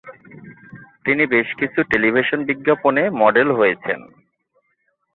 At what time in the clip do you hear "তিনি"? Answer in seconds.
1.05-1.23